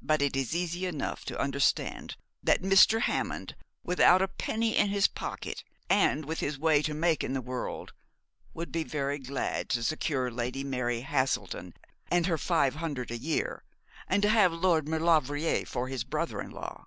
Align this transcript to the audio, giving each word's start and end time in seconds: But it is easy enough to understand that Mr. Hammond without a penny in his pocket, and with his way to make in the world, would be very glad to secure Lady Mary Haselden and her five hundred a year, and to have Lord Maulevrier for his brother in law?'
But 0.00 0.22
it 0.22 0.36
is 0.36 0.54
easy 0.54 0.86
enough 0.86 1.24
to 1.24 1.36
understand 1.40 2.14
that 2.44 2.62
Mr. 2.62 3.00
Hammond 3.00 3.56
without 3.82 4.22
a 4.22 4.28
penny 4.28 4.76
in 4.76 4.90
his 4.90 5.08
pocket, 5.08 5.64
and 5.90 6.24
with 6.26 6.38
his 6.38 6.60
way 6.60 6.80
to 6.82 6.94
make 6.94 7.24
in 7.24 7.32
the 7.32 7.40
world, 7.40 7.92
would 8.54 8.70
be 8.70 8.84
very 8.84 9.18
glad 9.18 9.68
to 9.70 9.82
secure 9.82 10.30
Lady 10.30 10.62
Mary 10.62 11.00
Haselden 11.00 11.74
and 12.08 12.26
her 12.26 12.38
five 12.38 12.76
hundred 12.76 13.10
a 13.10 13.18
year, 13.18 13.64
and 14.06 14.22
to 14.22 14.28
have 14.28 14.52
Lord 14.52 14.86
Maulevrier 14.86 15.66
for 15.66 15.88
his 15.88 16.04
brother 16.04 16.40
in 16.40 16.52
law?' 16.52 16.86